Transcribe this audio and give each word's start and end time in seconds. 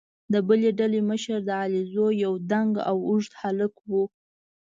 د 0.33 0.35
بلې 0.47 0.69
ډلې 0.79 0.99
مشر 1.09 1.37
د 1.45 1.49
علیزو 1.61 2.05
یو 2.23 2.33
دنګ 2.51 2.71
او 2.89 2.97
اوږد 3.07 3.33
هلک 3.41 3.73
وو. 3.89 4.03